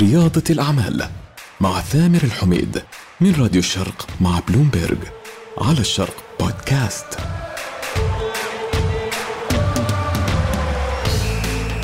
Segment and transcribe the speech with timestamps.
[0.00, 1.08] رياضة الأعمال
[1.60, 2.82] مع ثامر الحميد
[3.20, 4.98] من راديو الشرق مع بلومبيرج
[5.58, 7.06] على الشرق بودكاست.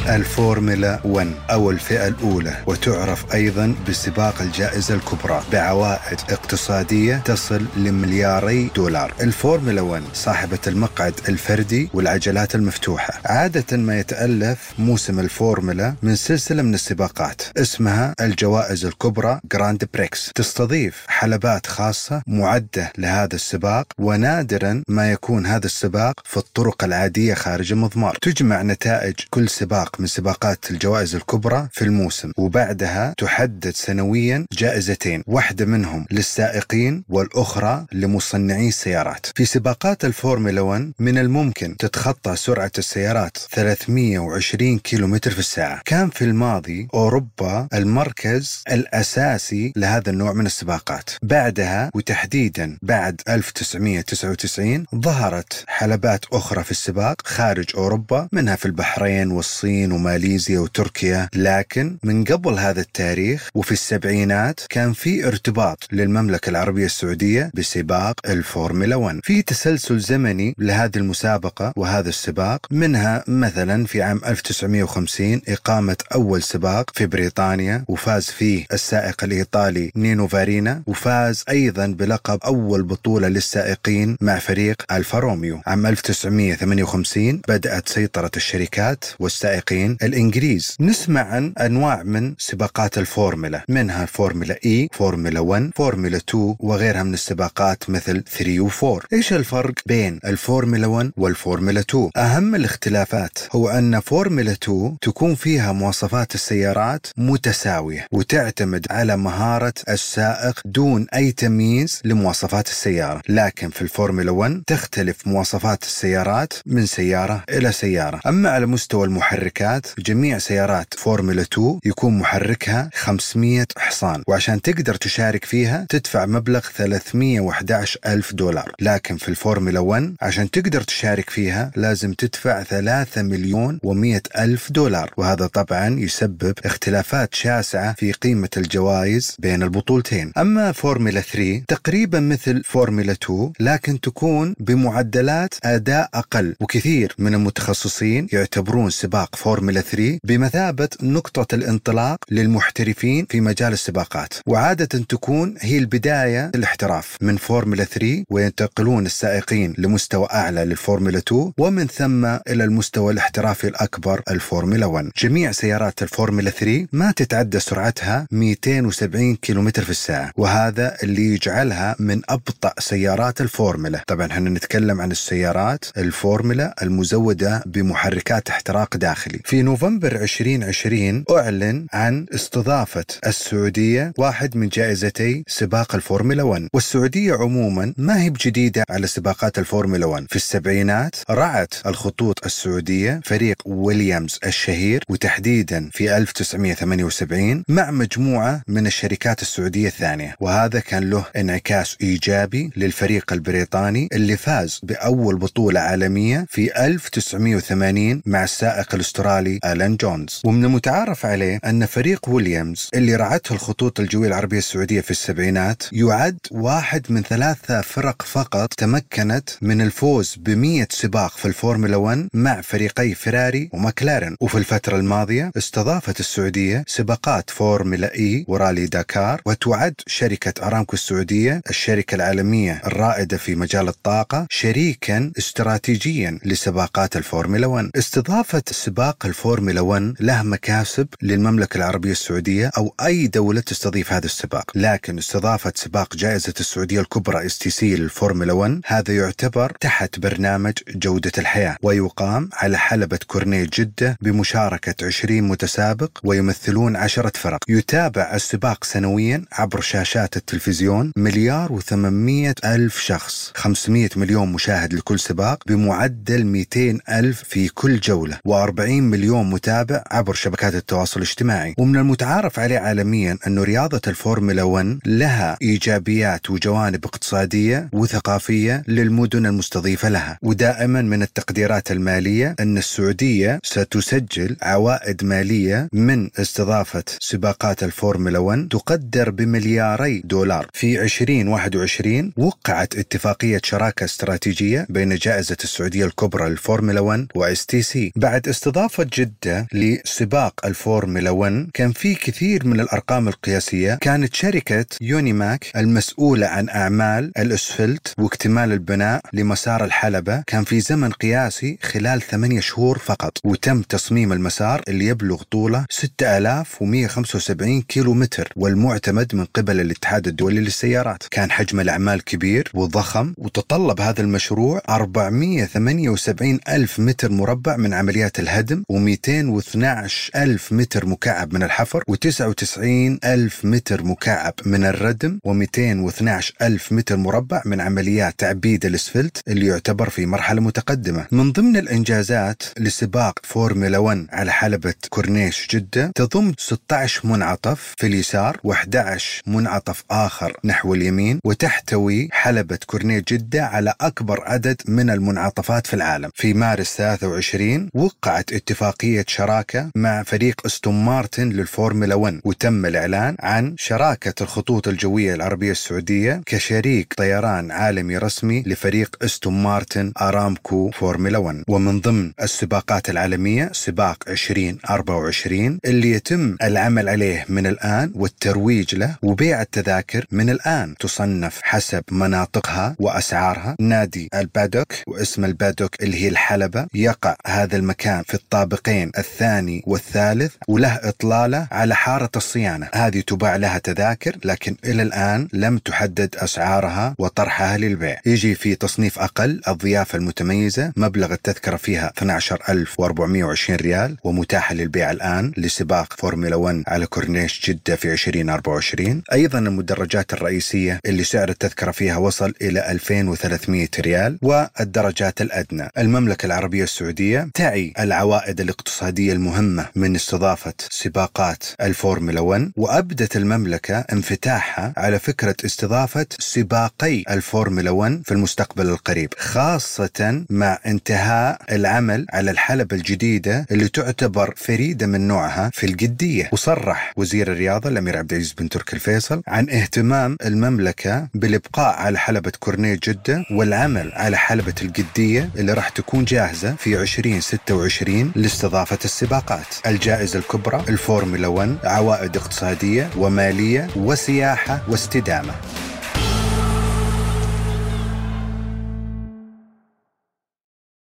[0.09, 9.15] الفورمولا 1 أو الفئة الأولى وتعرف أيضا بسباق الجائزة الكبرى بعوائد اقتصادية تصل لملياري دولار.
[9.21, 13.21] الفورمولا 1 صاحبة المقعد الفردي والعجلات المفتوحة.
[13.25, 21.05] عادة ما يتألف موسم الفورمولا من سلسلة من السباقات اسمها الجوائز الكبرى Grand Prix تستضيف
[21.09, 28.17] حلبات خاصة معدة لهذا السباق ونادرا ما يكون هذا السباق في الطرق العادية خارج المضمار.
[28.23, 35.65] تجمع نتائج كل سباق من سباقات الجوائز الكبرى في الموسم وبعدها تحدد سنويا جائزتين واحدة
[35.65, 39.27] منهم للسائقين والأخرى لمصنعي السيارات.
[39.35, 45.83] في سباقات الفورمولا 1 من الممكن تتخطى سرعة السيارات 320 كيلومتر في الساعة.
[45.85, 51.11] كان في الماضي أوروبا المركز الأساسي لهذا النوع من السباقات.
[51.23, 59.86] بعدها وتحديدا بعد 1999 ظهرت حلبات أخرى في السباق خارج أوروبا منها في البحرين والصين
[59.87, 66.85] الصين وماليزيا وتركيا لكن من قبل هذا التاريخ وفي السبعينات كان في ارتباط للمملكة العربية
[66.87, 74.21] السعودية بسباق الفورمولا 1 في تسلسل زمني لهذه المسابقة وهذا السباق منها مثلا في عام
[74.27, 82.39] 1950 إقامة أول سباق في بريطانيا وفاز فيه السائق الإيطالي نينو فارينا وفاز أيضا بلقب
[82.45, 85.61] أول بطولة للسائقين مع فريق ألفا روميو.
[85.67, 90.77] عام 1958 بدأت سيطرة الشركات والسائقين السائقين الإنجليز.
[90.81, 93.65] نسمع عن أنواع من سباقات الفورمولا.
[93.69, 99.33] منها فورمولا إي فورمولا 1 فورمولا 2 وغيرها من السباقات مثل 3 و 4 إيش
[99.33, 106.35] الفرق بين الفورمولا 1 والفورمولا 2 أهم الاختلافات هو أن فورمولا 2 تكون فيها مواصفات
[106.35, 113.23] السيارات متساوية وتعتمد على مهارة السائق دون أي تمييز لمواصفات السيارة.
[113.29, 118.21] لكن في الفورمولا 1 تختلف مواصفات السيارات من سيارة إلى سيارة.
[118.27, 124.23] أما على مستوى المحركات الشركات جميع سيارات فورمولا 2 يكون محركها 500 حصان.
[124.29, 128.73] وعشان تقدر تشارك فيها تدفع مبلغ 311 ألف دولار.
[128.81, 135.13] لكن في الفورمولا 1 عشان تقدر تشارك فيها لازم تدفع 3 مليون و100 ألف دولار.
[135.17, 140.33] وهذا طبعا يسبب اختلافات شاسعة في قيمة الجوائز بين البطولتين.
[140.39, 146.55] أما فورمولا 3 تقريبا مثل فورمولا 2 لكن تكون بمعدلات أداء أقل.
[146.61, 154.35] وكثير من المتخصصين يعتبرون سباق فورمولا 3 بمثابة نقطة الانطلاق للمحترفين في مجال السباقات.
[154.47, 161.87] وعادة تكون هي البداية الاحتراف من فورمولا 3 وينتقلون السائقين لمستوى أعلى للفورمولا 2 ومن
[161.87, 169.37] ثم إلى المستوى الاحترافي الأكبر الفورمولا 1 جميع سيارات الفورمولا 3 ما تتعدى سرعتها 270
[169.43, 170.33] كم في الساعة.
[170.37, 174.05] وهذا اللي يجعلها من أبطأ سيارات الفورمولا.
[174.07, 179.41] طبعا إحنا نتكلم عن السيارات الفورمولا المزودة بمحركات احتراق داخلي.
[179.47, 187.95] في نوفمبر 2020 أعلن عن استضافة السعودية واحد من جائزتي سباق الفورمولا 1 والسعودية عموما
[187.97, 195.05] ما هي بجديدة على سباقات الفورمولا 1 في السبعينات رعت الخطوط السعودية فريق ويليامز الشهير
[195.09, 200.37] وتحديدا في 1978 مع مجموعة من الشركات السعودية الثانية.
[200.41, 208.45] وهذا كان له انعكاس إيجابي للفريق البريطاني اللي فاز بأول بطولة عالمية في 1980 مع
[208.45, 210.43] السائق الأسترالي الأسترالي آلان جونز.
[210.45, 216.39] ومن المتعارف عليه أن فريق ويليامز اللي رعته الخطوط الجوية العربية السعودية في السبعينات يعد
[216.51, 223.15] واحد من ثلاثة فرق فقط تمكنت من الفوز بمية سباق في الفورمولا 1 مع فريقي
[223.15, 230.95] فيراري وماكلارن وفي الفترة الماضية استضافت السعودية سباقات فورمولا إي ورالي داكار وتعد شركة أرامكو
[230.95, 239.27] السعودية الشركة العالمية الرائدة في مجال الطاقة شريكا استراتيجيا لسباقات الفورمولا 1 استضافة سباق سباق
[239.27, 244.71] الفورمولا 1 له مكاسب للمملكة العربية السعودية أو أي دولة تستضيف هذا السباق.
[244.75, 251.77] لكن استضافة سباق جائزة السعودية الكبرى STC للفورمولا 1 هذا يعتبر تحت برنامج جودة الحياة.
[251.83, 257.59] ويقام على حلبة كورنيش جدة بمشاركة 20 متسابق ويمثلون عشرة فرق.
[257.69, 263.53] يتابع السباق سنويا عبر شاشات التلفزيون مليار و800 ألف شخص.
[263.55, 268.39] 500 مليون مشاهد لكل سباق بمعدل 200 ألف في كل جولة.
[268.49, 271.75] و40 مليون متابع عبر شبكات التواصل الاجتماعي.
[271.79, 280.09] ومن المتعارف عليه عالميا أن رياضة الفورمولا 1 لها إيجابيات وجوانب اقتصادية وثقافية للمدن المستضيفة
[280.09, 280.39] لها.
[280.43, 289.31] ودائما من التقديرات المالية أن السعودية ستسجل عوائد مالية من استضافة سباقات الفورمولا 1 تقدر
[289.31, 290.67] بملياري دولار.
[290.73, 298.49] في 2021 وقعت اتفاقية شراكة استراتيجية بين جائزة السعودية الكبرى للفورمولا 1 و STC بعد
[298.49, 303.95] استضافة جدة لسباق الفورمولا 1 كان في كثير من الأرقام القياسية.
[303.95, 310.43] كانت شركة يونيماك المسؤولة عن أعمال الأسفلت واكتمال البناء لمسار الحلبة.
[310.47, 313.39] كان في زمن قياسي خلال ثمانية شهور فقط.
[313.45, 321.23] وتم تصميم المسار اللي يبلغ طوله 6175 كيلو متر والمعتمد من قبل الاتحاد الدولي للسيارات.
[321.31, 323.35] كان حجم الأعمال كبير وضخم.
[323.39, 328.83] وتطلب هذا المشروع 478 ألف متر مربع من عمليات الهدم.
[328.93, 332.79] و212 ألف متر مكعب من الحفر و99
[333.25, 340.09] ألف متر مكعب من الردم و212 ألف متر مربع من عمليات تعبيد الأسفلت اللي يعتبر
[340.11, 341.27] في مرحلة متقدمة.
[341.31, 348.61] من ضمن الإنجازات لسباق فورمولا 1 على حلبة كورنيش جدة تضم 16 منعطف في اليسار
[348.67, 355.95] و11 منعطف آخر نحو اليمين وتحتوي حلبة كورنيش جدة على أكبر عدد من المنعطفات في
[355.95, 356.31] العالم.
[356.35, 363.75] في مارس 23 وقعت اتفاقية شراكة مع فريق أستون مارتن للفورمولا 1 وتم الإعلان عن
[363.79, 371.63] شراكة الخطوط الجوية العربية السعودية كشريك طيران عالمي رسمي لفريق أستون مارتن أرامكو فورمولا 1
[371.69, 379.63] ومن ضمن السباقات العالمية سباق 2024 اللي يتم العمل عليه من الآن والترويج له وبيع
[379.63, 383.77] التذاكر من الآن تصنف حسب مناطقها وأسعارها.
[383.81, 388.35] نادي البادوك واسم البادوك اللي هي الحلبة يقع هذا المكان في
[388.67, 392.89] الطابقين الثاني والثالث وله إطلالة على حارة الصيانة.
[392.95, 398.21] هذه تباع لها تذاكر لكن إلى الآن لم تحدد أسعارها وطرحها للبيع.
[398.27, 406.13] يجي في تصنيف أقل الضيافة المتميزة مبلغ التذكرة فيها 12420 ريال ومتاحة للبيع الآن لسباق
[406.19, 412.55] فورمولا 1 على كورنيش جدة في 2024 أيضا المدرجات الرئيسية اللي سعر التذكرة فيها وصل
[412.63, 415.89] إلى 2300 ريال والدرجات الأدنى.
[415.99, 424.93] المملكة العربية السعودية تعي العوائد الاقتصادية المهمة من استضافة سباقات الفورمولا 1 وأبدت المملكة انفتاحها
[424.97, 432.97] على فكرة استضافة سباقي الفورمولا 1 في المستقبل القريب خاصة مع انتهاء العمل على الحلبة
[432.97, 438.69] الجديدة اللي تعتبر فريدة من نوعها في القدية وصرح وزير الرياضة الأمير عبد العزيز بن
[438.69, 445.73] تركي الفيصل عن اهتمام المملكة بالإبقاء على حلبة كورنيه جدة والعمل على حلبة القدية اللي
[445.73, 449.67] راح تكون جاهزة في 2026 لاستضافة السباقات.
[449.87, 455.53] الجائزة الكبرى الفورمولا 1 عوائد اقتصادية ومالية وسياحة واستدامة.